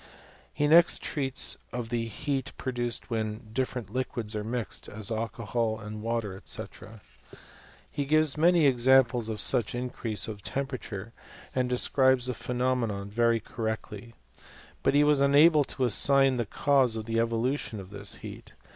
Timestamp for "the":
1.89-2.07, 6.81-6.87, 16.37-16.47, 17.05-17.19